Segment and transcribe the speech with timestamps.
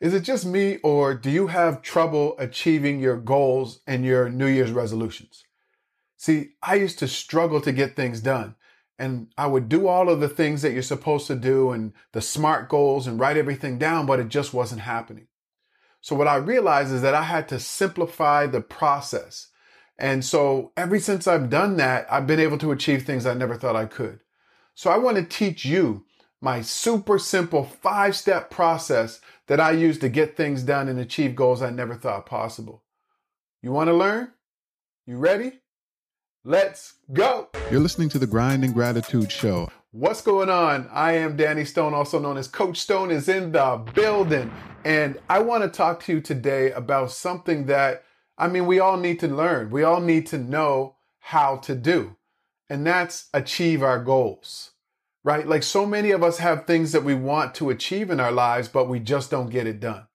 [0.00, 4.46] Is it just me, or do you have trouble achieving your goals and your New
[4.46, 5.44] Year's resolutions?
[6.16, 8.56] See, I used to struggle to get things done.
[8.98, 12.20] And I would do all of the things that you're supposed to do and the
[12.20, 15.28] smart goals and write everything down, but it just wasn't happening.
[16.02, 19.48] So what I realized is that I had to simplify the process.
[19.98, 23.56] And so ever since I've done that, I've been able to achieve things I never
[23.56, 24.20] thought I could.
[24.74, 26.04] So I want to teach you
[26.40, 31.36] my super simple five step process that I use to get things done and achieve
[31.36, 32.82] goals I never thought possible.
[33.62, 34.32] You want to learn?
[35.06, 35.60] You ready?
[36.44, 37.48] Let's go.
[37.70, 39.70] You're listening to the Grind and Gratitude Show.
[39.92, 40.88] What's going on?
[40.90, 44.50] I am Danny Stone, also known as Coach Stone, is in the building.
[44.84, 48.04] And I want to talk to you today about something that,
[48.38, 49.70] I mean, we all need to learn.
[49.70, 52.16] We all need to know how to do.
[52.70, 54.70] And that's achieve our goals
[55.24, 55.46] right?
[55.46, 58.68] Like so many of us have things that we want to achieve in our lives,
[58.68, 60.06] but we just don't get it done.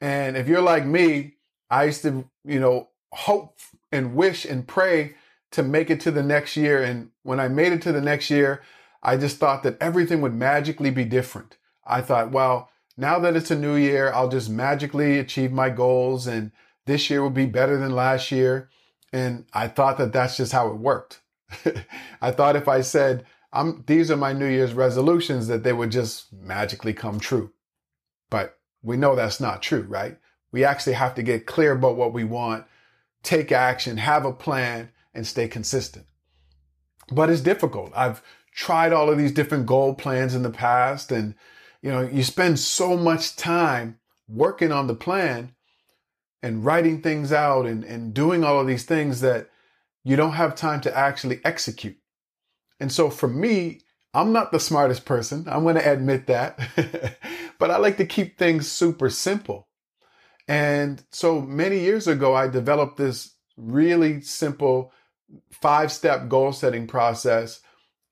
[0.00, 1.34] And if you're like me,
[1.70, 3.58] I used to, you know, hope
[3.92, 5.14] and wish and pray
[5.52, 6.82] to make it to the next year.
[6.82, 8.62] And when I made it to the next year,
[9.02, 11.56] I just thought that everything would magically be different.
[11.84, 16.26] I thought, well, now that it's a new year, I'll just magically achieve my goals
[16.26, 16.52] and
[16.86, 18.68] this year will be better than last year.
[19.12, 21.20] And I thought that that's just how it worked.
[22.22, 25.90] I thought if I said, I'm, these are my New Year's resolutions that they would
[25.90, 27.52] just magically come true.
[28.30, 30.18] But we know that's not true, right?
[30.52, 32.64] We actually have to get clear about what we want,
[33.22, 36.06] take action, have a plan, and stay consistent.
[37.10, 37.92] But it's difficult.
[37.94, 38.22] I've
[38.54, 41.34] tried all of these different goal plans in the past, and
[41.82, 43.98] you know, you spend so much time
[44.28, 45.54] working on the plan
[46.42, 49.48] and writing things out and, and doing all of these things that
[50.04, 51.96] you don't have time to actually execute.
[52.80, 55.46] And so for me, I'm not the smartest person.
[55.46, 56.58] I'm going to admit that.
[57.58, 59.68] but I like to keep things super simple.
[60.48, 64.92] And so many years ago, I developed this really simple
[65.52, 67.60] five step goal setting process.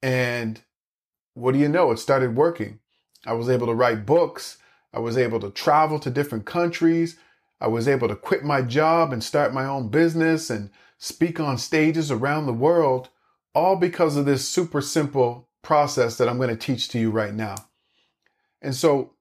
[0.02, 0.60] And
[1.34, 1.90] what do you know?
[1.90, 2.78] It started working.
[3.26, 4.58] I was able to write books.
[4.92, 7.18] I was able to travel to different countries.
[7.60, 11.58] I was able to quit my job and start my own business and speak on
[11.58, 13.08] stages around the world
[13.54, 17.34] all because of this super simple process that I'm going to teach to you right
[17.34, 17.56] now.
[18.62, 19.14] And so,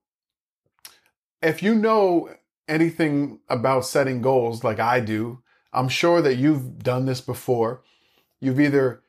[1.42, 2.30] if you know
[2.68, 7.84] anything about setting goals like I do, I'm sure that you've done this before.
[8.40, 9.04] You've either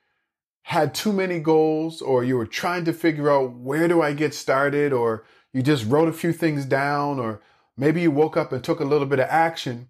[0.62, 4.34] had too many goals or you were trying to figure out where do I get
[4.34, 7.40] started or you just wrote a few things down or
[7.76, 9.88] maybe you woke up and took a little bit of action,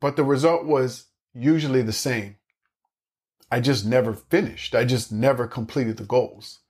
[0.00, 2.36] but the result was usually the same.
[3.52, 4.74] I just never finished.
[4.74, 6.60] I just never completed the goals.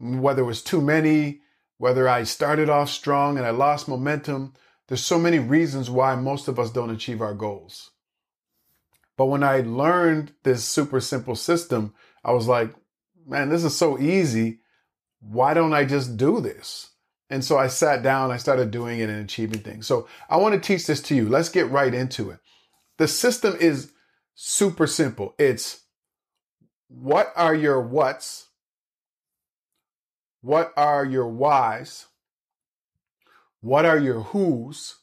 [0.00, 1.42] Whether it was too many,
[1.76, 4.54] whether I started off strong and I lost momentum,
[4.88, 7.90] there's so many reasons why most of us don't achieve our goals.
[9.18, 11.92] But when I learned this super simple system,
[12.24, 12.74] I was like,
[13.26, 14.60] man, this is so easy.
[15.20, 16.92] Why don't I just do this?
[17.28, 19.86] And so I sat down, I started doing it and achieving things.
[19.86, 21.28] So I want to teach this to you.
[21.28, 22.38] Let's get right into it.
[22.96, 23.92] The system is
[24.34, 25.34] super simple.
[25.38, 25.81] It's
[27.00, 28.48] what are your whats?
[30.40, 32.06] What are your whys?
[33.60, 34.96] What are your whos?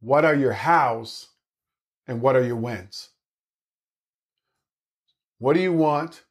[0.00, 1.28] What are your hows?
[2.06, 3.08] And what are your whens?
[5.38, 6.22] What do you want?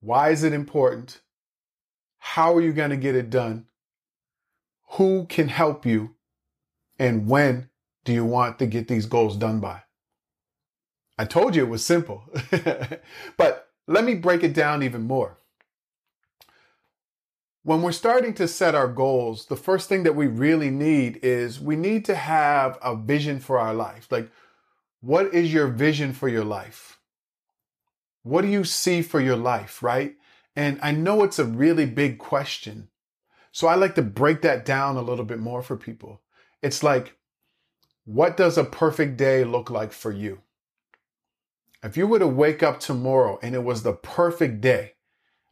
[0.00, 1.20] Why is it important?
[2.18, 3.66] How are you going to get it done?
[4.92, 6.14] Who can help you?
[6.98, 7.70] And when
[8.04, 9.83] do you want to get these goals done by?
[11.16, 12.24] I told you it was simple.
[13.36, 15.38] but let me break it down even more.
[17.62, 21.60] When we're starting to set our goals, the first thing that we really need is
[21.60, 24.08] we need to have a vision for our life.
[24.10, 24.30] Like,
[25.00, 26.98] what is your vision for your life?
[28.22, 30.16] What do you see for your life, right?
[30.56, 32.88] And I know it's a really big question.
[33.52, 36.22] So I like to break that down a little bit more for people.
[36.62, 37.16] It's like,
[38.04, 40.40] what does a perfect day look like for you?
[41.84, 44.94] If you were to wake up tomorrow and it was the perfect day,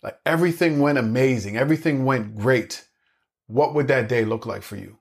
[0.02, 2.88] like everything went amazing, everything went great,
[3.46, 4.98] what would that day look like for you?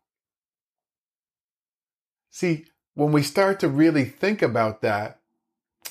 [2.30, 5.22] See, when we start to really think about that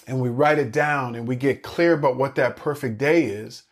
[0.06, 3.62] and we write it down and we get clear about what that perfect day is,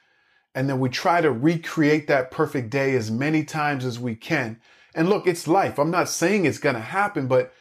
[0.55, 4.59] and then we try to recreate that perfect day as many times as we can.
[4.95, 5.79] And look, it's life.
[5.79, 7.53] I'm not saying it's going to happen, but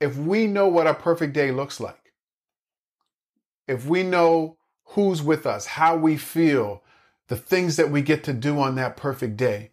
[0.00, 1.99] if we know what a perfect day looks like,
[3.68, 6.82] if we know who's with us, how we feel,
[7.28, 9.70] the things that we get to do on that perfect day,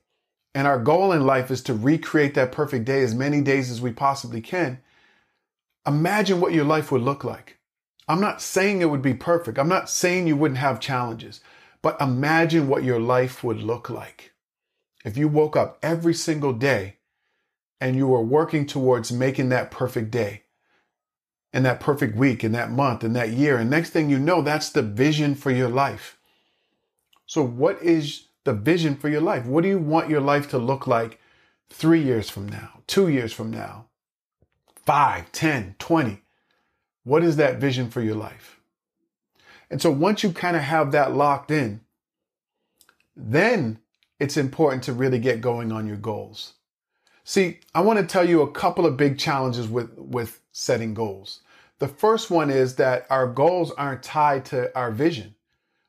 [0.53, 3.81] and our goal in life is to recreate that perfect day as many days as
[3.81, 4.79] we possibly can,
[5.85, 7.57] imagine what your life would look like.
[8.07, 9.59] I'm not saying it would be perfect.
[9.59, 11.41] I'm not saying you wouldn't have challenges,
[11.81, 14.33] but imagine what your life would look like.
[15.05, 16.97] If you woke up every single day
[17.79, 20.43] and you were working towards making that perfect day
[21.53, 24.41] and that perfect week and that month and that year, and next thing you know,
[24.41, 26.17] that's the vision for your life.
[27.25, 29.45] So, what is the vision for your life?
[29.45, 31.19] What do you want your life to look like
[31.69, 33.87] three years from now, two years from now,
[34.75, 36.21] five, ten, twenty?
[37.03, 38.59] What is that vision for your life?
[39.69, 41.81] And so once you kind of have that locked in,
[43.15, 43.79] then
[44.19, 46.53] it's important to really get going on your goals.
[47.29, 51.41] See, I want to tell you a couple of big challenges with, with setting goals.
[51.79, 55.35] The first one is that our goals aren't tied to our vision.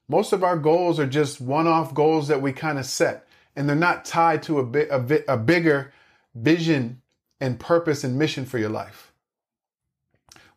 [0.08, 3.68] Most of our goals are just one off goals that we kind of set, and
[3.68, 5.92] they're not tied to a, bit, a, bit, a bigger
[6.34, 7.02] vision
[7.40, 9.12] and purpose and mission for your life.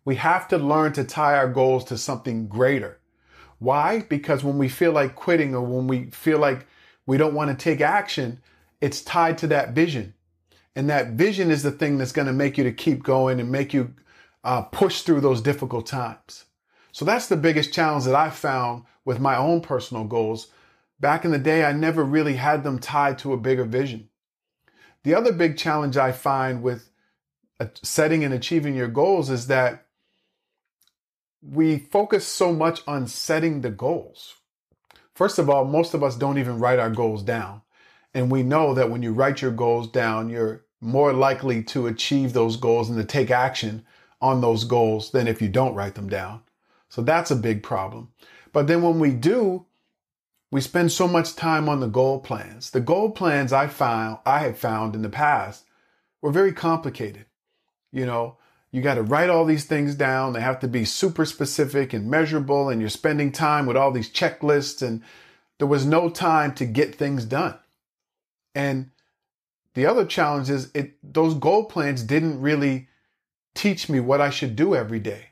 [0.04, 2.98] We have to learn to tie our goals to something greater.
[3.60, 4.00] Why?
[4.10, 6.66] Because when we feel like quitting or when we feel like
[7.06, 8.42] we don't want to take action,
[8.82, 10.16] it's tied to that vision.
[10.76, 13.52] And that vision is the thing that's going to make you to keep going and
[13.52, 13.94] make you
[14.44, 16.46] uh, push through those difficult times.
[16.92, 20.48] So that's the biggest challenge that I found with my own personal goals.
[21.00, 24.10] Back in the day, I never really had them tied to a bigger vision.
[25.04, 26.90] The other big challenge I find with
[27.60, 29.86] uh, setting and achieving your goals is that
[31.42, 34.36] we focus so much on setting the goals.
[35.16, 37.62] First of all, most of us don't even write our goals down.
[38.14, 42.34] And we know that when you write your goals down, you're more likely to achieve
[42.34, 43.86] those goals and to take action
[44.22, 46.42] on those goals than if you don't write them down.
[46.90, 48.10] So that's a big problem.
[48.52, 49.66] But then when we do,
[50.52, 52.72] we spend so much time on the goal plans.
[52.72, 55.64] The goal plans I found I had found in the past
[56.22, 57.26] were very complicated.
[57.92, 58.38] You know,
[58.72, 60.34] you got to write all these things down.
[60.34, 64.12] They have to be super specific and measurable, and you're spending time with all these
[64.12, 65.02] checklists, and
[65.58, 67.58] there was no time to get things done.
[68.54, 68.92] And
[69.74, 72.88] the other challenge is it those goal plans didn't really
[73.54, 75.28] teach me what I should do every day.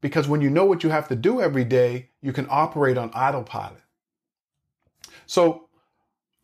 [0.00, 3.10] Because when you know what you have to do every day, you can operate on
[3.10, 3.82] autopilot.
[5.26, 5.68] So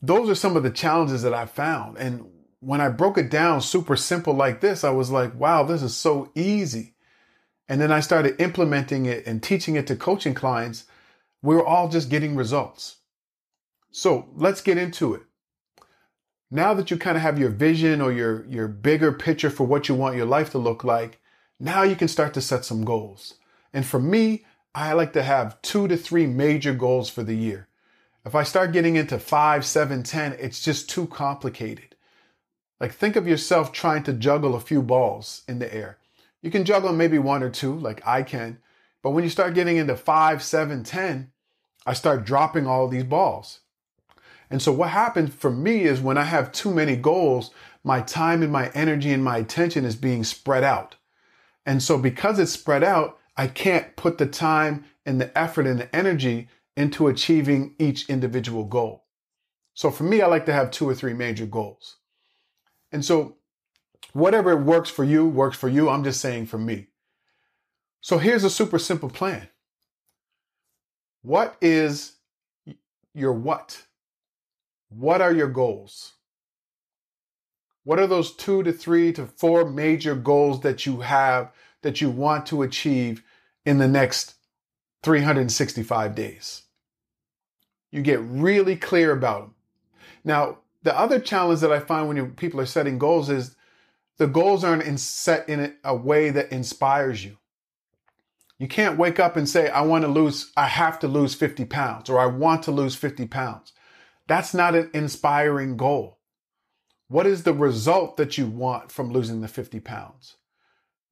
[0.02, 1.96] those are some of the challenges that I found.
[1.96, 2.26] And
[2.60, 5.96] when I broke it down super simple like this, I was like, wow, this is
[5.96, 6.94] so easy.
[7.68, 10.84] And then I started implementing it and teaching it to coaching clients.
[11.42, 12.96] We were all just getting results.
[13.90, 15.22] So let's get into it.
[16.50, 19.88] Now that you kind of have your vision or your, your bigger picture for what
[19.88, 21.20] you want your life to look like,
[21.58, 23.34] now you can start to set some goals.
[23.72, 24.44] And for me,
[24.74, 27.68] I like to have two to three major goals for the year.
[28.24, 31.96] If I start getting into five, seven, ten, it's just too complicated.
[32.80, 35.98] Like think of yourself trying to juggle a few balls in the air.
[36.42, 38.58] You can juggle maybe one or two, like I can.
[39.02, 41.32] But when you start getting into five, seven, ten,
[41.86, 43.60] I start dropping all these balls.
[44.50, 47.50] And so what happens for me is when I have too many goals,
[47.82, 50.96] my time and my energy and my attention is being spread out.
[51.64, 55.78] And so because it's spread out, I can't put the time and the effort and
[55.78, 59.04] the energy into achieving each individual goal.
[59.74, 61.96] So for me, I like to have two or three major goals.
[62.92, 63.36] And so,
[64.12, 65.88] whatever works for you, works for you.
[65.88, 66.86] I'm just saying for me.
[68.00, 69.48] So, here's a super simple plan.
[71.22, 72.16] What is
[73.12, 73.85] your what?
[74.88, 76.12] What are your goals?
[77.84, 81.52] What are those two to three to four major goals that you have
[81.82, 83.22] that you want to achieve
[83.64, 84.34] in the next
[85.02, 86.62] 365 days?
[87.92, 89.54] You get really clear about them.
[90.24, 93.54] Now, the other challenge that I find when people are setting goals is
[94.18, 97.38] the goals aren't in set in a way that inspires you.
[98.58, 101.66] You can't wake up and say, I want to lose, I have to lose 50
[101.66, 103.72] pounds or I want to lose 50 pounds.
[104.26, 106.18] That's not an inspiring goal.
[107.08, 110.36] What is the result that you want from losing the 50 pounds?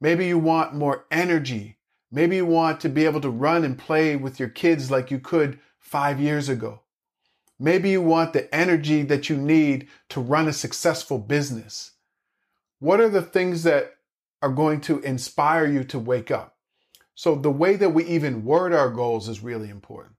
[0.00, 1.78] Maybe you want more energy.
[2.10, 5.20] Maybe you want to be able to run and play with your kids like you
[5.20, 6.80] could five years ago.
[7.58, 11.92] Maybe you want the energy that you need to run a successful business.
[12.80, 13.94] What are the things that
[14.42, 16.56] are going to inspire you to wake up?
[17.14, 20.16] So, the way that we even word our goals is really important.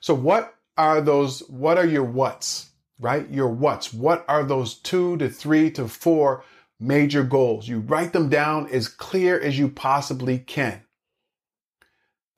[0.00, 1.40] So, what are those?
[1.48, 3.28] What are your what's, right?
[3.30, 3.92] Your what's.
[3.92, 6.44] What are those two to three to four
[6.78, 7.68] major goals?
[7.68, 10.82] You write them down as clear as you possibly can.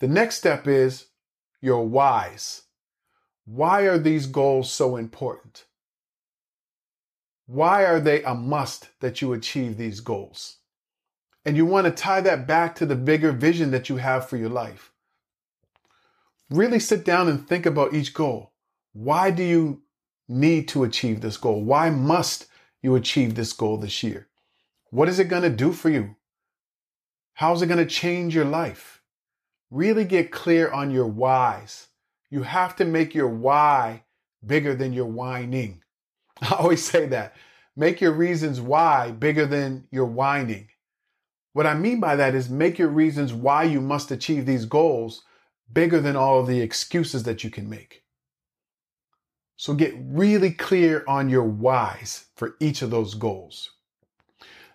[0.01, 1.07] The next step is
[1.61, 2.63] your whys.
[3.45, 5.65] Why are these goals so important?
[7.47, 10.59] Why are they a must that you achieve these goals?
[11.45, 14.37] And you want to tie that back to the bigger vision that you have for
[14.37, 14.92] your life.
[16.53, 18.53] Really sit down and think about each goal.
[18.93, 19.85] Why do you
[20.29, 21.63] need to achieve this goal?
[21.63, 22.47] Why must
[22.83, 24.29] you achieve this goal this year?
[24.91, 26.17] What is it going to do for you?
[27.33, 29.01] How's it going to change your life?
[29.71, 31.87] Really get clear on your whys.
[32.29, 34.05] You have to make your why
[34.45, 35.83] bigger than your whining.
[36.43, 37.35] I always say that.
[37.75, 40.69] Make your reasons why bigger than your whining.
[41.55, 45.23] What I mean by that is make your reasons why you must achieve these goals
[45.73, 48.03] bigger than all of the excuses that you can make.
[49.57, 53.71] So get really clear on your whys for each of those goals.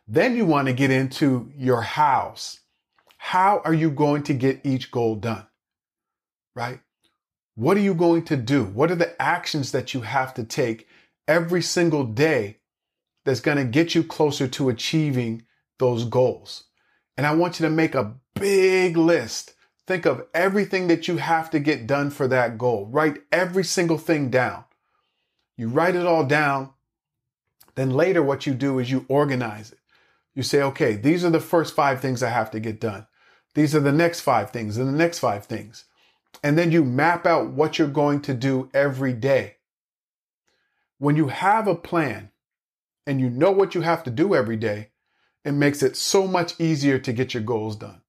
[0.08, 2.62] Then you want to get into your hows.
[3.18, 5.46] How are you going to get each goal done?
[6.56, 6.80] Right?
[7.56, 8.64] What are you going to do?
[8.64, 10.88] What are the actions that you have to take
[11.28, 12.60] every single day
[13.26, 15.44] that's going to get you closer to achieving
[15.80, 16.64] those goals?
[17.18, 19.56] And I want you to make a big list.
[19.88, 22.88] Think of everything that you have to get done for that goal.
[22.88, 24.66] Write every single thing down.
[25.56, 26.72] You write it all down.
[27.76, 29.80] Then later, what you do is you organize it.
[30.36, 33.08] You say, okay, these are the first five things I have to get done.
[33.56, 35.86] These are the next five things and the next five things.
[36.44, 39.56] And then you map out what you're going to do every day.
[41.00, 42.32] When you have a plan
[43.08, 44.90] and you know what you have to do every day,
[45.46, 48.02] it makes it so much easier to get your goals done.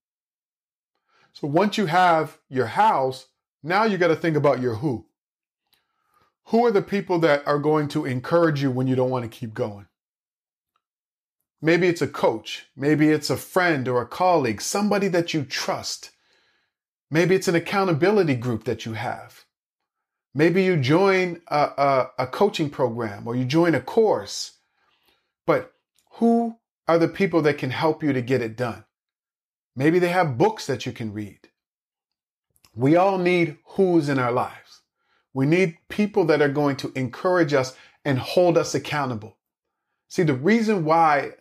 [1.40, 3.28] So once you have your house,
[3.62, 5.06] now you got to think about your who.
[6.46, 9.38] Who are the people that are going to encourage you when you don't want to
[9.38, 9.86] keep going?
[11.62, 12.66] Maybe it's a coach.
[12.74, 16.10] Maybe it's a friend or a colleague, somebody that you trust.
[17.08, 19.44] Maybe it's an accountability group that you have.
[20.34, 24.58] Maybe you join a, a, a, coaching program or you join a course.
[25.46, 25.72] But
[26.14, 26.56] who
[26.88, 28.84] are the people that can help you to get it done?
[29.78, 31.38] Maybe they have books that you can read.
[32.74, 34.82] We all need who's in our lives.
[35.32, 39.36] We need people that are going to encourage us and hold us accountable.
[40.08, 41.34] See, the reason why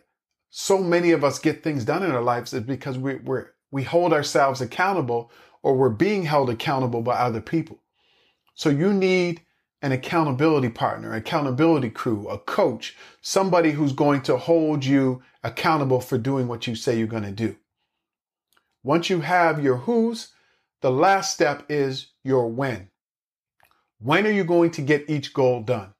[0.50, 3.82] so many of us get things done in our lives is because we, we're, we
[3.82, 5.32] hold ourselves accountable
[5.64, 7.80] or we're being held accountable by other people.
[8.54, 9.42] So you need
[9.82, 16.00] an accountability partner, an accountability crew, a coach, somebody who's going to hold you accountable
[16.00, 17.56] for doing what you say you're going to do.
[18.82, 20.28] Once you have your who's,
[20.80, 22.88] the last step is your when.
[24.00, 25.94] When are you going to get each goal done?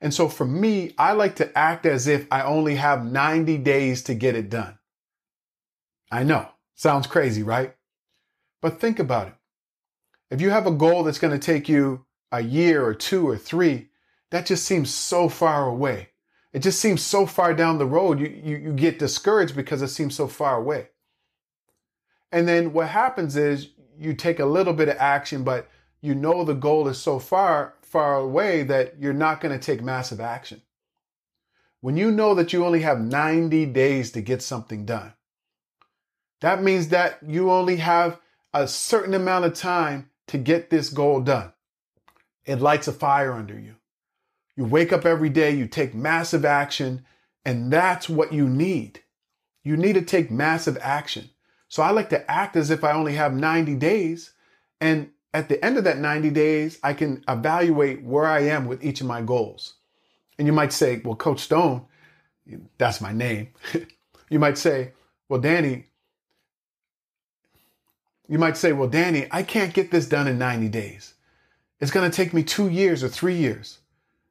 [0.00, 4.02] And so for me, I like to act as if I only have 90 days
[4.04, 4.78] to get it done.
[6.10, 7.74] I know, sounds crazy, right?
[8.62, 9.34] But think about it.
[10.30, 13.36] If you have a goal that's going to take you a year or two or
[13.36, 13.88] three,
[14.30, 16.10] that just seems so far away.
[16.52, 18.20] It just seems so far down the road.
[18.20, 20.88] You, you, you get discouraged because it seems so far away.
[22.30, 23.68] And then what happens is
[23.98, 25.68] you take a little bit of action, but
[26.00, 29.82] you know the goal is so far far away that you're not going to take
[29.82, 30.60] massive action.
[31.80, 35.14] When you know that you only have 90 days to get something done,
[36.40, 38.20] that means that you only have
[38.52, 41.52] a certain amount of time to get this goal done.
[42.44, 43.76] It lights a fire under you.
[44.56, 47.04] You wake up every day, you take massive action,
[47.44, 49.02] and that's what you need.
[49.62, 51.30] You need to take massive action.
[51.68, 54.32] So I like to act as if I only have 90 days
[54.80, 58.84] and at the end of that 90 days, I can evaluate where I am with
[58.84, 59.74] each of my goals.
[60.38, 61.84] And you might say, well, Coach Stone,
[62.78, 63.48] that's my name.
[64.30, 64.92] you might say,
[65.28, 65.86] well, Danny,
[68.28, 71.14] you might say, well, Danny, I can't get this done in 90 days.
[71.80, 73.78] It's going to take me two years or three years.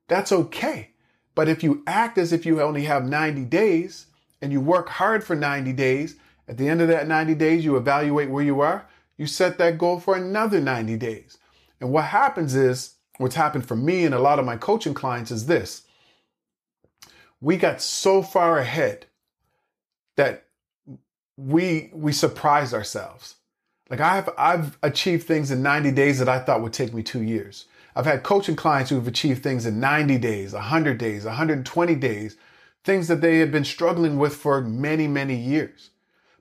[0.08, 0.91] That's okay.
[1.36, 4.08] But if you act as if you only have 90 days
[4.41, 6.15] and you work hard for 90 days,
[6.48, 8.88] at the end of that 90 days, you evaluate where you are
[9.18, 11.38] you set that goal for another 90 days.
[11.82, 15.32] And what happens is, what's happened for me and a lot of my coaching clients
[15.32, 15.84] is this.
[17.42, 19.08] We got so far ahead
[20.16, 20.46] that
[21.36, 23.36] we we surprised ourselves.
[23.89, 27.22] Like I've I've achieved things in 90 days that I thought would take me 2
[27.22, 27.66] years.
[27.96, 32.38] I've had coaching clients who've achieved things in 90 days, 100 days, 120 days,
[32.84, 35.92] things that they had been struggling with for many, many years.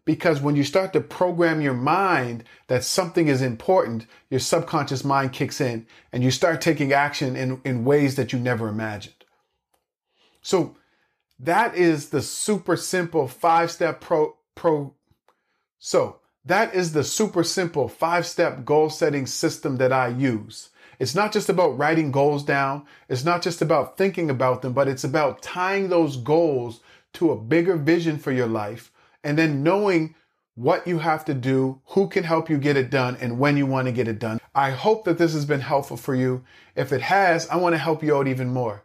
[0.07, 5.33] Because when you start to program your mind that something is important, your subconscious mind
[5.33, 9.25] kicks in and you start taking action in, in ways that you never imagined.
[10.41, 10.77] So
[11.41, 14.95] that is the super simple five step pro, pro.
[15.81, 20.71] So that is the super simple five step goal setting system that I use.
[21.01, 22.87] It's not just about writing goals down.
[23.09, 26.81] It's not just about thinking about them, but it's about tying those goals
[27.15, 28.93] to a bigger vision for your life
[29.27, 30.15] and then knowing
[30.55, 33.67] what you have to do, who can help you get it done, and when you
[33.67, 34.39] want to get it done.
[34.55, 36.45] I hope that this has been helpful for you.
[36.77, 38.85] If it has, I want to help you out even more.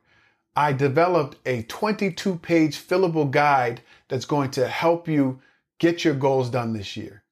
[0.55, 5.39] I developed a 22 page fillable guide that's going to help you
[5.77, 7.23] get your goals done this year.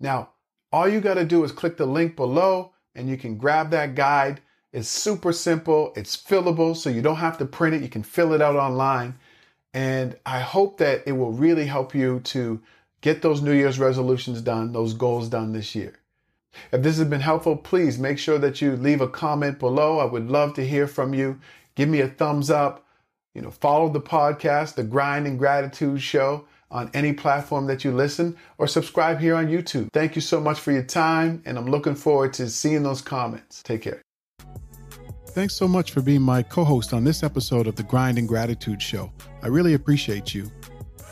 [0.00, 0.30] Now,
[0.72, 3.94] all you got to do is click the link below and you can grab that
[3.94, 4.40] guide.
[4.72, 7.82] It's super simple, it's fillable, so you don't have to print it.
[7.82, 9.14] You can fill it out online.
[9.78, 12.60] And I hope that it will really help you to
[13.00, 15.94] get those New Year's resolutions done, those goals done this year.
[16.72, 20.00] If this has been helpful, please make sure that you leave a comment below.
[20.00, 21.38] I would love to hear from you.
[21.76, 22.88] Give me a thumbs up.
[23.36, 27.92] You know, follow the podcast, The Grind and Gratitude Show on any platform that you
[27.92, 29.92] listen or subscribe here on YouTube.
[29.92, 33.62] Thank you so much for your time, and I'm looking forward to seeing those comments.
[33.62, 34.02] Take care.
[35.38, 38.26] Thanks so much for being my co host on this episode of the Grind and
[38.26, 39.12] Gratitude Show.
[39.40, 40.50] I really appreciate you.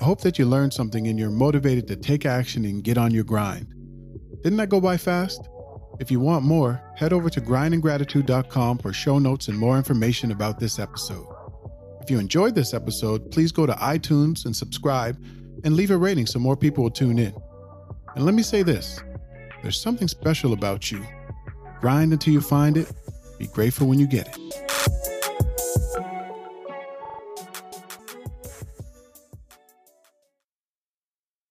[0.01, 3.13] I hope that you learned something and you're motivated to take action and get on
[3.13, 3.73] your grind.
[4.43, 5.49] Didn't that go by fast?
[6.01, 10.59] If you want more, head over to grindandgratitude.com for show notes and more information about
[10.59, 11.29] this episode.
[12.03, 15.25] If you enjoyed this episode, please go to iTunes and subscribe
[15.63, 17.33] and leave a rating so more people will tune in.
[18.17, 19.01] And let me say this
[19.63, 21.07] there's something special about you.
[21.81, 22.93] Grind until you find it,
[23.39, 25.16] be grateful when you get it.